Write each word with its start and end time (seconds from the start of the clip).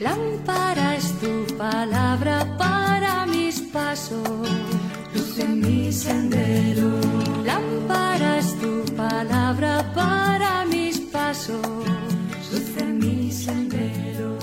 Lámpara 0.00 0.96
es 0.96 1.12
tu 1.20 1.44
palabra 1.58 2.56
para 2.56 3.26
mis 3.26 3.60
pasos, 3.60 4.48
luz 5.14 5.38
en 5.38 5.60
mi 5.60 5.92
sendero. 5.92 6.88
Lámpara 7.44 8.38
es 8.38 8.58
tu 8.58 8.82
palabra 8.96 9.92
para 9.94 10.64
mis 10.64 11.00
pasos, 11.00 11.60
luz 12.50 12.76
en 12.78 12.98
mi 12.98 13.30
sendero. 13.30 14.38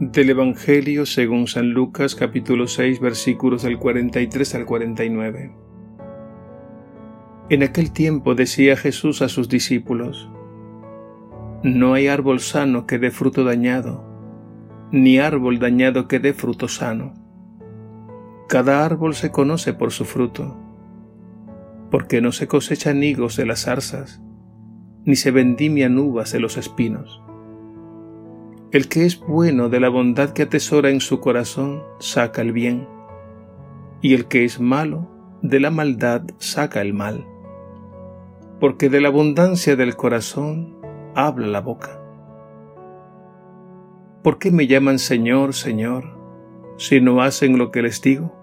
Del 0.00 0.30
Evangelio 0.30 1.04
según 1.04 1.46
San 1.46 1.72
Lucas 1.72 2.14
capítulo 2.14 2.66
6 2.66 3.00
versículos 3.00 3.64
del 3.64 3.78
43 3.78 4.54
al 4.54 4.64
49. 4.64 5.65
En 7.48 7.62
aquel 7.62 7.92
tiempo 7.92 8.34
decía 8.34 8.76
Jesús 8.76 9.22
a 9.22 9.28
sus 9.28 9.48
discípulos, 9.48 10.28
No 11.62 11.94
hay 11.94 12.08
árbol 12.08 12.40
sano 12.40 12.88
que 12.88 12.98
dé 12.98 13.12
fruto 13.12 13.44
dañado, 13.44 14.04
ni 14.90 15.20
árbol 15.20 15.60
dañado 15.60 16.08
que 16.08 16.18
dé 16.18 16.32
fruto 16.32 16.66
sano. 16.66 17.14
Cada 18.48 18.84
árbol 18.84 19.14
se 19.14 19.30
conoce 19.30 19.74
por 19.74 19.92
su 19.92 20.04
fruto, 20.04 20.56
porque 21.88 22.20
no 22.20 22.32
se 22.32 22.48
cosechan 22.48 23.04
higos 23.04 23.36
de 23.36 23.46
las 23.46 23.62
zarzas, 23.62 24.20
ni 25.04 25.14
se 25.14 25.30
vendimian 25.30 25.98
uvas 25.98 26.32
de 26.32 26.40
los 26.40 26.56
espinos. 26.56 27.22
El 28.72 28.88
que 28.88 29.06
es 29.06 29.20
bueno 29.20 29.68
de 29.68 29.78
la 29.78 29.88
bondad 29.88 30.30
que 30.30 30.42
atesora 30.42 30.90
en 30.90 31.00
su 31.00 31.20
corazón 31.20 31.80
saca 32.00 32.42
el 32.42 32.50
bien, 32.50 32.88
y 34.02 34.14
el 34.14 34.26
que 34.26 34.44
es 34.44 34.58
malo 34.58 35.08
de 35.42 35.60
la 35.60 35.70
maldad 35.70 36.22
saca 36.38 36.80
el 36.80 36.92
mal 36.92 37.24
porque 38.60 38.88
de 38.88 39.00
la 39.00 39.08
abundancia 39.08 39.76
del 39.76 39.96
corazón 39.96 40.76
habla 41.14 41.46
la 41.46 41.60
boca. 41.60 42.00
¿Por 44.22 44.38
qué 44.38 44.50
me 44.50 44.66
llaman 44.66 44.98
Señor, 44.98 45.54
Señor, 45.54 46.18
si 46.78 47.00
no 47.00 47.22
hacen 47.22 47.58
lo 47.58 47.70
que 47.70 47.82
les 47.82 48.02
digo? 48.02 48.34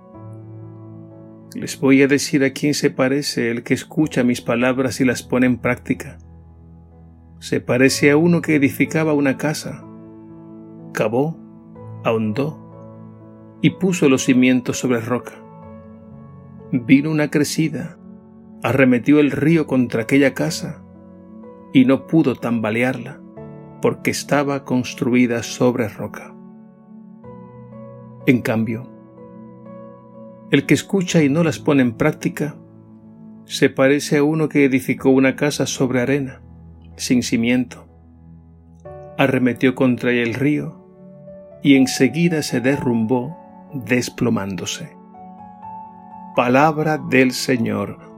Les 1.55 1.80
voy 1.80 2.02
a 2.02 2.08
decir 2.08 2.44
a 2.44 2.52
quién 2.52 2.73
se 2.73 2.89
parece 2.89 3.52
el 3.52 3.64
que 3.64 3.73
escucha 3.73 4.23
mis 4.23 4.42
palabras 4.42 5.02
y 5.02 5.05
las 5.05 5.23
pone 5.23 5.45
en 5.45 5.58
práctica. 5.58 6.17
Se 7.39 7.59
parece 7.59 8.09
a 8.09 8.17
uno 8.17 8.42
que 8.42 8.55
edificaba 8.55 9.14
una 9.14 9.38
casa, 9.38 9.83
cavó, 10.94 11.38
ahondó 12.03 12.59
y 13.61 13.72
puso 13.72 14.09
los 14.09 14.23
cimientos 14.23 14.80
sobre 14.80 15.00
roca. 15.02 15.33
Vino 16.72 17.11
una 17.11 17.30
crecida, 17.30 17.98
arremetió 18.64 19.19
el 19.19 19.31
río 19.31 19.67
contra 19.67 20.03
aquella 20.03 20.33
casa 20.33 20.81
y 21.73 21.83
no 21.86 22.08
pudo 22.08 22.36
tambalearla 22.36 23.20
porque 23.81 24.09
estaba 24.09 24.64
construida 24.64 25.44
sobre 25.44 25.89
roca. 25.89 26.33
En 28.25 28.42
cambio, 28.42 28.89
el 30.50 30.66
que 30.66 30.73
escucha 30.73 31.22
y 31.22 31.30
no 31.30 31.44
las 31.44 31.59
pone 31.59 31.81
en 31.81 31.94
práctica 31.94 32.55
se 33.44 33.70
parece 33.70 34.17
a 34.17 34.23
uno 34.23 34.47
que 34.47 34.64
edificó 34.64 35.09
una 35.09 35.36
casa 35.36 35.66
sobre 35.66 36.00
arena, 36.00 36.42
sin 36.95 37.22
cimiento. 37.22 37.89
Arremetió 39.17 39.75
contra 39.75 40.11
el 40.11 40.33
río 40.33 40.88
y 41.61 41.75
enseguida 41.75 42.42
se 42.42 42.61
derrumbó 42.61 43.38
desplomándose. 43.73 44.95
Palabra 46.36 46.98
del 46.98 47.31
Señor 47.31 48.12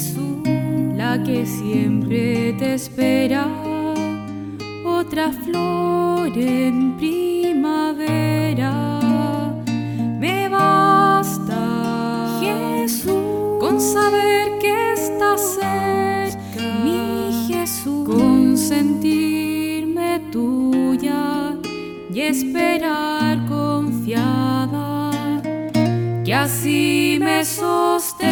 Jesús, 0.00 0.40
la 0.96 1.22
que 1.22 1.44
siempre 1.44 2.54
te 2.54 2.72
espera, 2.72 3.46
otra 4.82 5.30
flor 5.30 6.30
en 6.34 6.96
primavera. 6.96 8.72
Me 10.18 10.48
basta, 10.48 11.60
Jesús, 12.40 13.58
con 13.60 13.78
saber 13.78 14.58
que 14.58 14.94
estás 14.94 15.58
cerca, 15.60 16.62
mi 16.82 17.46
Jesús, 17.46 18.08
con 18.08 18.56
sentirme 18.56 20.18
tuya 20.32 21.56
y 22.10 22.20
esperar 22.22 23.46
confiada 23.50 25.10
que 26.24 26.32
así 26.32 27.18
me 27.20 27.44
sostengas. 27.44 28.29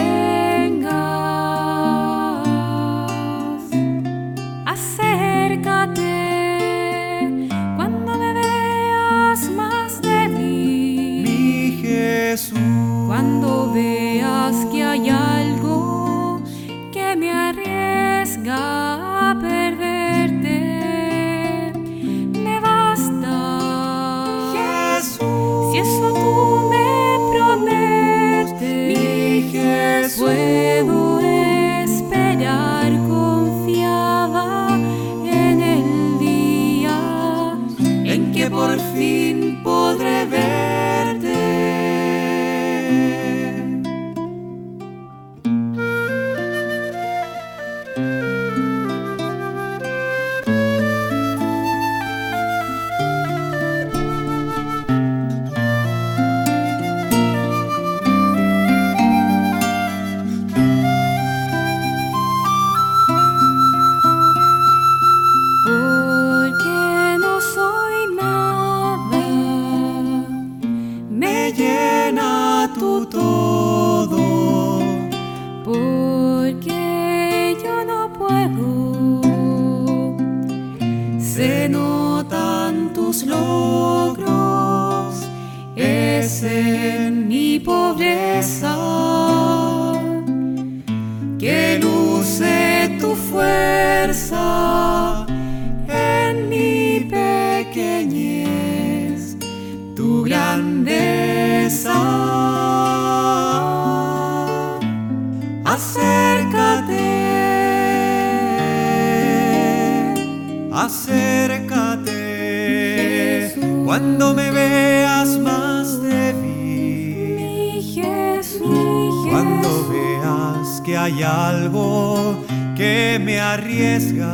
Cuando 113.98 114.32
me 114.32 114.52
veas 114.52 115.30
más 115.40 116.00
débil. 116.00 117.34
Mi 117.36 117.82
Jesús, 117.82 119.24
mi 119.24 119.30
Cuando 119.30 119.88
veas 119.88 120.80
que 120.82 120.96
hay 120.96 121.20
algo 121.24 122.44
que 122.76 123.18
me 123.20 123.40
arriesga 123.40 124.32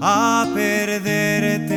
a 0.00 0.46
perderte, 0.54 1.76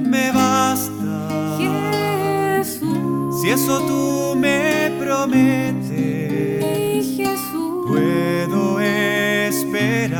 me 0.00 0.32
basta. 0.32 1.58
Jesús, 1.58 3.42
Si 3.42 3.50
eso 3.50 3.78
tú 3.80 4.34
me 4.34 4.90
prometes, 4.98 6.64
mi 6.64 7.02
Jesús. 7.14 7.86
puedo 7.88 8.80
esperar 8.80 10.16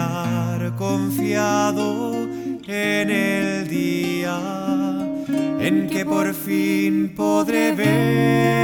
confiado 0.77 2.13
en 2.67 3.11
el 3.11 3.69
día 3.69 4.82
en 5.63 5.87
que 5.89 6.05
por 6.05 6.35
fin 6.35 7.13
podré 7.15 7.73
verte. 7.73 8.63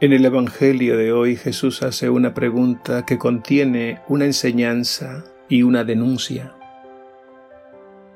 En 0.00 0.12
el 0.12 0.24
Evangelio 0.24 0.96
de 0.96 1.10
hoy 1.10 1.34
Jesús 1.34 1.82
hace 1.82 2.08
una 2.08 2.32
pregunta 2.32 3.04
que 3.04 3.18
contiene 3.18 4.00
una 4.06 4.26
enseñanza 4.26 5.24
y 5.48 5.64
una 5.64 5.82
denuncia. 5.82 6.54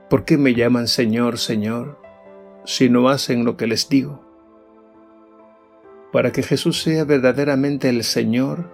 ¿Por 0.09 0.25
qué 0.25 0.39
me 0.39 0.55
llaman 0.55 0.87
Señor, 0.87 1.39
Señor, 1.41 1.99
si 2.65 2.89
no 2.89 3.09
hacen 3.09 3.45
lo 3.45 3.57
que 3.57 3.67
les 3.67 3.89
digo? 3.89 4.25
Para 6.13 6.31
que 6.31 6.45
Jesús 6.45 6.81
sea 6.81 7.03
verdaderamente 7.03 7.89
el 7.89 8.05
Señor, 8.05 8.71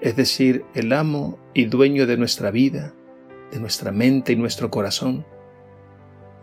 es 0.00 0.16
decir, 0.16 0.64
el 0.74 0.92
amo 0.92 1.38
y 1.54 1.66
dueño 1.66 2.04
de 2.04 2.16
nuestra 2.16 2.50
vida, 2.50 2.94
de 3.52 3.60
nuestra 3.60 3.92
mente 3.92 4.32
y 4.32 4.36
nuestro 4.36 4.72
corazón, 4.72 5.24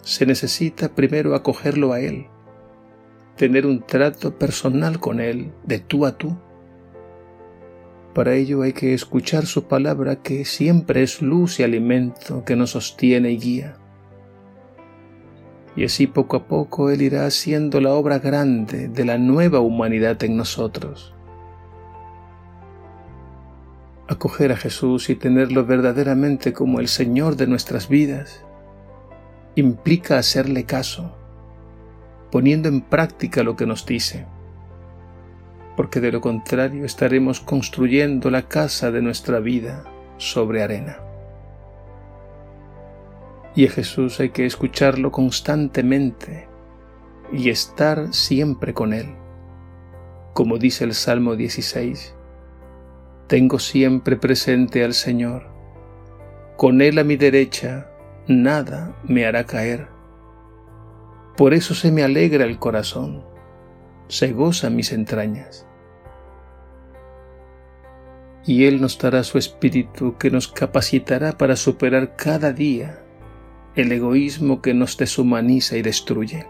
se 0.04 0.26
necesita 0.26 0.96
primero 0.96 1.36
acogerlo 1.36 1.92
a 1.92 2.00
Él 2.00 2.28
tener 3.36 3.66
un 3.66 3.82
trato 3.82 4.38
personal 4.38 5.00
con 5.00 5.20
Él, 5.20 5.52
de 5.64 5.80
tú 5.80 6.06
a 6.06 6.18
tú. 6.18 6.38
Para 8.14 8.36
ello 8.36 8.62
hay 8.62 8.74
que 8.74 8.94
escuchar 8.94 9.46
su 9.46 9.66
palabra 9.66 10.18
que 10.18 10.44
siempre 10.46 11.02
es 11.02 11.22
luz 11.22 11.60
y 11.60 11.64
alimento 11.64 12.44
que 12.44 12.56
nos 12.56 12.72
sostiene 12.72 13.32
y 13.32 13.38
guía. 13.38 13.78
Y 15.76 15.86
así 15.86 16.08
poco 16.08 16.36
a 16.36 16.48
poco 16.48 16.90
Él 16.90 17.02
irá 17.02 17.26
haciendo 17.26 17.80
la 17.80 17.94
obra 17.94 18.20
grande 18.20 18.90
de 18.90 19.06
la 19.06 19.18
nueva 19.18 19.62
humanidad 19.62 20.22
en 20.24 20.36
nosotros. 20.36 21.16
Acoger 24.10 24.52
a 24.52 24.58
Jesús 24.58 25.10
y 25.10 25.16
tenerlo 25.16 25.66
verdaderamente 25.66 26.52
como 26.52 26.82
el 26.82 26.90
Señor 26.90 27.38
de 27.38 27.48
nuestras 27.48 27.88
vidas 27.88 28.44
implica 29.56 30.18
hacerle 30.18 30.66
caso 30.66 31.16
poniendo 32.32 32.70
en 32.70 32.82
práctica 32.82 33.44
lo 33.44 33.56
que 33.56 33.66
nos 33.66 33.86
dice, 33.86 34.26
porque 35.76 36.00
de 36.00 36.12
lo 36.12 36.22
contrario 36.22 36.86
estaremos 36.86 37.40
construyendo 37.40 38.30
la 38.30 38.48
casa 38.48 38.92
de 38.92 39.02
nuestra 39.02 39.40
vida 39.40 39.84
sobre 40.18 40.64
arena. 40.64 41.00
Y 43.56 43.68
a 43.68 43.72
Jesús 43.72 44.20
hay 44.20 44.30
que 44.30 44.46
escucharlo 44.46 45.12
constantemente 45.12 46.48
y 47.34 47.50
estar 47.50 48.14
siempre 48.14 48.74
con 48.74 48.94
Él. 48.94 49.16
Como 50.34 50.58
dice 50.58 50.86
el 50.86 50.94
Salmo 50.94 51.36
16, 51.36 52.16
tengo 53.28 53.60
siempre 53.60 54.16
presente 54.16 54.84
al 54.84 54.94
Señor. 54.94 55.50
Con 56.56 56.82
Él 56.82 57.00
a 57.00 57.04
mi 57.04 57.18
derecha, 57.18 57.90
nada 58.28 58.96
me 59.04 59.26
hará 59.26 59.46
caer. 59.46 59.88
Por 61.38 61.54
eso 61.54 61.74
se 61.74 61.92
me 61.92 62.04
alegra 62.04 62.46
el 62.46 62.60
corazón, 62.60 63.24
se 64.08 64.34
goza 64.34 64.70
mis 64.70 64.92
entrañas. 64.92 65.66
Y 68.46 68.66
Él 68.66 68.82
nos 68.82 68.98
dará 68.98 69.24
su 69.24 69.38
espíritu 69.38 70.18
que 70.18 70.32
nos 70.32 70.48
capacitará 70.48 71.38
para 71.38 71.56
superar 71.56 72.16
cada 72.16 72.52
día 72.52 73.00
el 73.76 73.92
egoísmo 73.92 74.62
que 74.62 74.74
nos 74.74 74.98
deshumaniza 74.98 75.78
y 75.78 75.82
destruye. 75.82 76.48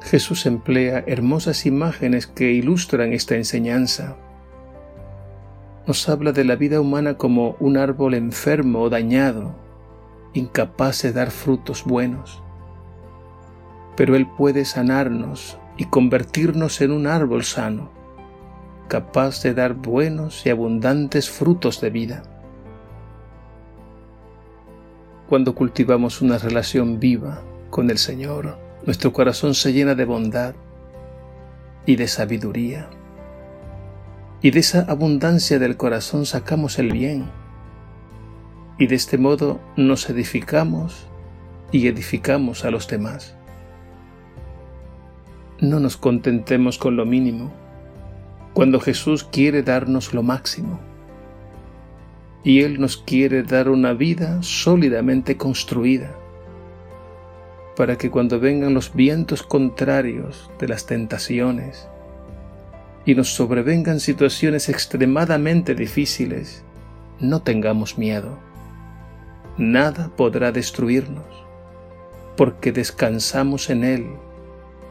Jesús 0.00 0.46
emplea 0.46 1.04
hermosas 1.06 1.66
imágenes 1.66 2.26
que 2.26 2.52
ilustran 2.52 3.12
esta 3.12 3.36
enseñanza. 3.36 4.16
Nos 5.86 6.08
habla 6.08 6.32
de 6.32 6.44
la 6.44 6.56
vida 6.56 6.80
humana 6.80 7.16
como 7.16 7.56
un 7.60 7.76
árbol 7.76 8.14
enfermo 8.14 8.82
o 8.82 8.90
dañado, 8.90 9.54
incapaz 10.34 11.02
de 11.02 11.12
dar 11.12 11.30
frutos 11.30 11.84
buenos. 11.84 12.42
Pero 13.96 14.16
Él 14.16 14.26
puede 14.26 14.64
sanarnos 14.64 15.58
y 15.76 15.86
convertirnos 15.86 16.80
en 16.80 16.92
un 16.92 17.06
árbol 17.06 17.44
sano, 17.44 17.90
capaz 18.88 19.42
de 19.42 19.54
dar 19.54 19.74
buenos 19.74 20.44
y 20.46 20.50
abundantes 20.50 21.30
frutos 21.30 21.80
de 21.80 21.90
vida. 21.90 22.22
Cuando 25.28 25.54
cultivamos 25.54 26.20
una 26.20 26.38
relación 26.38 27.00
viva 27.00 27.42
con 27.70 27.90
el 27.90 27.98
Señor, 27.98 28.58
nuestro 28.84 29.12
corazón 29.12 29.54
se 29.54 29.72
llena 29.72 29.94
de 29.94 30.04
bondad 30.04 30.54
y 31.86 31.96
de 31.96 32.08
sabiduría. 32.08 32.88
Y 34.42 34.50
de 34.50 34.60
esa 34.60 34.80
abundancia 34.88 35.58
del 35.58 35.76
corazón 35.76 36.26
sacamos 36.26 36.78
el 36.78 36.92
bien 36.92 37.41
y 38.78 38.86
de 38.86 38.94
este 38.94 39.18
modo 39.18 39.60
nos 39.76 40.08
edificamos 40.08 41.06
y 41.70 41.88
edificamos 41.88 42.64
a 42.64 42.70
los 42.70 42.88
demás. 42.88 43.34
No 45.60 45.80
nos 45.80 45.96
contentemos 45.96 46.78
con 46.78 46.96
lo 46.96 47.06
mínimo, 47.06 47.52
cuando 48.52 48.80
Jesús 48.80 49.24
quiere 49.24 49.62
darnos 49.62 50.12
lo 50.12 50.22
máximo. 50.22 50.80
Y 52.44 52.62
Él 52.62 52.80
nos 52.80 52.96
quiere 52.96 53.44
dar 53.44 53.68
una 53.68 53.92
vida 53.92 54.42
sólidamente 54.42 55.36
construida, 55.36 56.14
para 57.76 57.96
que 57.96 58.10
cuando 58.10 58.40
vengan 58.40 58.74
los 58.74 58.92
vientos 58.94 59.42
contrarios 59.42 60.50
de 60.58 60.68
las 60.68 60.86
tentaciones 60.86 61.88
y 63.06 63.14
nos 63.14 63.28
sobrevengan 63.28 64.00
situaciones 64.00 64.68
extremadamente 64.68 65.74
difíciles, 65.74 66.64
no 67.20 67.42
tengamos 67.42 67.96
miedo 67.96 68.38
nada 69.56 70.10
podrá 70.16 70.52
destruirnos, 70.52 71.26
porque 72.36 72.72
descansamos 72.72 73.70
en 73.70 73.84
Él, 73.84 74.06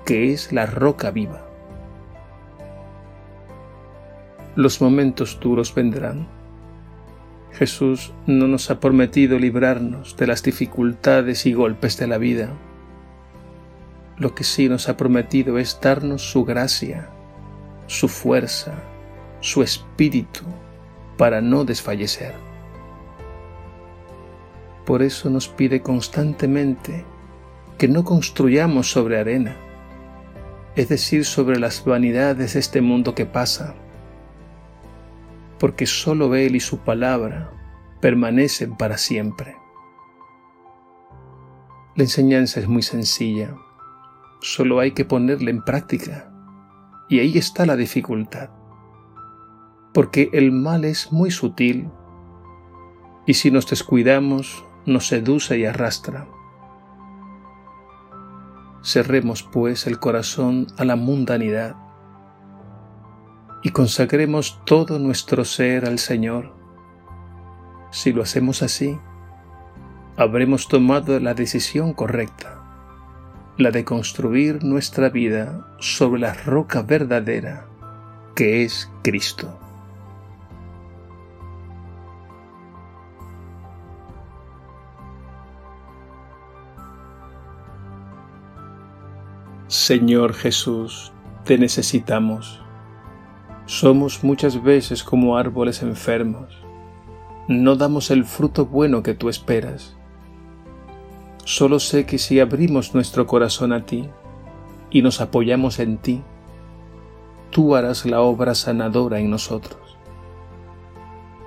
que 0.05 0.33
es 0.33 0.51
la 0.51 0.65
roca 0.65 1.11
viva. 1.11 1.47
Los 4.55 4.81
momentos 4.81 5.39
duros 5.39 5.73
vendrán. 5.73 6.27
Jesús 7.53 8.13
no 8.27 8.47
nos 8.47 8.69
ha 8.69 8.79
prometido 8.79 9.39
librarnos 9.39 10.15
de 10.17 10.27
las 10.27 10.43
dificultades 10.43 11.45
y 11.45 11.53
golpes 11.53 11.97
de 11.97 12.07
la 12.07 12.17
vida. 12.17 12.49
Lo 14.17 14.35
que 14.35 14.43
sí 14.43 14.69
nos 14.69 14.89
ha 14.89 14.97
prometido 14.97 15.57
es 15.57 15.79
darnos 15.81 16.21
su 16.31 16.45
gracia, 16.45 17.09
su 17.87 18.07
fuerza, 18.07 18.73
su 19.39 19.63
espíritu, 19.63 20.43
para 21.17 21.41
no 21.41 21.65
desfallecer. 21.65 22.50
Por 24.85 25.01
eso 25.01 25.29
nos 25.29 25.47
pide 25.47 25.81
constantemente 25.81 27.05
que 27.77 27.87
no 27.87 28.03
construyamos 28.03 28.91
sobre 28.91 29.19
arena, 29.19 29.55
es 30.75 30.89
decir, 30.89 31.25
sobre 31.25 31.59
las 31.59 31.83
vanidades 31.85 32.53
de 32.53 32.59
este 32.59 32.81
mundo 32.81 33.13
que 33.15 33.25
pasa, 33.25 33.75
porque 35.59 35.85
sólo 35.85 36.35
Él 36.35 36.55
y 36.55 36.59
su 36.59 36.79
palabra 36.79 37.51
permanecen 38.01 38.75
para 38.77 38.97
siempre. 38.97 39.55
La 41.95 42.03
enseñanza 42.03 42.59
es 42.59 42.67
muy 42.67 42.81
sencilla, 42.81 43.55
solo 44.41 44.79
hay 44.79 44.91
que 44.91 45.05
ponerla 45.05 45.49
en 45.51 45.63
práctica, 45.63 46.31
y 47.09 47.19
ahí 47.19 47.37
está 47.37 47.65
la 47.65 47.75
dificultad. 47.75 48.49
porque 49.93 50.29
el 50.33 50.51
mal 50.51 50.85
es 50.85 51.11
muy 51.11 51.31
sutil 51.31 51.89
y 53.25 53.33
si 53.33 53.51
nos 53.51 53.67
descuidamos 53.69 54.65
nos 54.85 55.07
seduce 55.07 55.57
y 55.57 55.65
arrastra. 55.65 56.27
Cerremos 58.83 59.43
pues 59.43 59.87
el 59.87 59.99
corazón 59.99 60.67
a 60.77 60.85
la 60.85 60.95
mundanidad 60.95 61.75
y 63.63 63.69
consagremos 63.69 64.59
todo 64.65 64.97
nuestro 64.97 65.45
ser 65.45 65.85
al 65.85 65.99
Señor. 65.99 66.53
Si 67.91 68.11
lo 68.11 68.23
hacemos 68.23 68.63
así, 68.63 68.97
habremos 70.17 70.67
tomado 70.67 71.19
la 71.19 71.33
decisión 71.33 71.93
correcta, 71.93 72.63
la 73.57 73.69
de 73.69 73.85
construir 73.85 74.63
nuestra 74.63 75.09
vida 75.09 75.67
sobre 75.79 76.21
la 76.21 76.33
roca 76.33 76.81
verdadera 76.81 77.67
que 78.35 78.63
es 78.63 78.89
Cristo. 79.03 79.60
Señor 89.71 90.33
Jesús, 90.33 91.13
te 91.45 91.57
necesitamos. 91.57 92.61
Somos 93.67 94.21
muchas 94.21 94.61
veces 94.61 95.01
como 95.01 95.37
árboles 95.37 95.81
enfermos. 95.81 96.53
No 97.47 97.77
damos 97.77 98.11
el 98.11 98.25
fruto 98.25 98.65
bueno 98.65 99.01
que 99.01 99.13
tú 99.13 99.29
esperas. 99.29 99.95
Solo 101.45 101.79
sé 101.79 102.05
que 102.05 102.17
si 102.17 102.41
abrimos 102.41 102.93
nuestro 102.93 103.27
corazón 103.27 103.71
a 103.71 103.85
ti 103.85 104.09
y 104.89 105.03
nos 105.03 105.21
apoyamos 105.21 105.79
en 105.79 105.99
ti, 105.99 106.21
tú 107.49 107.73
harás 107.73 108.05
la 108.05 108.19
obra 108.19 108.55
sanadora 108.55 109.21
en 109.21 109.29
nosotros. 109.29 109.95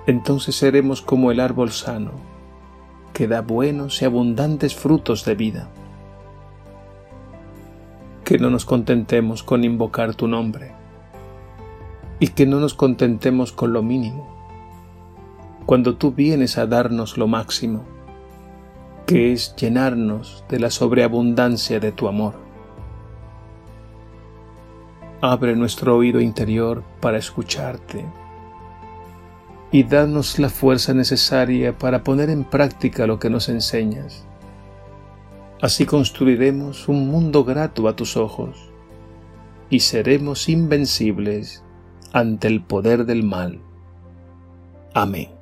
Entonces 0.07 0.55
seremos 0.55 1.03
como 1.03 1.29
el 1.29 1.39
árbol 1.39 1.69
sano, 1.69 2.13
que 3.13 3.27
da 3.27 3.41
buenos 3.41 4.01
y 4.01 4.05
abundantes 4.05 4.73
frutos 4.73 5.25
de 5.25 5.35
vida. 5.35 5.69
Que 8.25 8.37
no 8.37 8.49
nos 8.49 8.65
contentemos 8.65 9.41
con 9.43 9.63
invocar 9.63 10.13
tu 10.15 10.27
nombre 10.27 10.73
y 12.19 12.29
que 12.29 12.45
no 12.45 12.59
nos 12.59 12.73
contentemos 12.73 13.51
con 13.51 13.71
lo 13.71 13.83
mínimo. 13.83 14.27
Cuando 15.65 15.95
tú 15.95 16.11
vienes 16.11 16.57
a 16.57 16.65
darnos 16.65 17.17
lo 17.17 17.27
máximo, 17.27 17.83
que 19.05 19.31
es 19.31 19.55
llenarnos 19.55 20.43
de 20.49 20.59
la 20.59 20.71
sobreabundancia 20.71 21.79
de 21.79 21.91
tu 21.91 22.07
amor. 22.07 22.35
Abre 25.21 25.55
nuestro 25.55 25.95
oído 25.95 26.19
interior 26.19 26.83
para 26.99 27.17
escucharte 27.17 28.05
y 29.71 29.83
danos 29.83 30.39
la 30.39 30.49
fuerza 30.49 30.93
necesaria 30.93 31.77
para 31.77 32.03
poner 32.03 32.29
en 32.29 32.43
práctica 32.43 33.07
lo 33.07 33.19
que 33.19 33.29
nos 33.29 33.49
enseñas. 33.49 34.25
Así 35.61 35.85
construiremos 35.85 36.87
un 36.89 37.07
mundo 37.07 37.43
grato 37.43 37.87
a 37.87 37.95
tus 37.95 38.17
ojos 38.17 38.57
y 39.69 39.79
seremos 39.79 40.49
invencibles 40.49 41.63
ante 42.11 42.47
el 42.47 42.61
poder 42.61 43.05
del 43.05 43.23
mal. 43.23 43.61
Amén. 44.93 45.34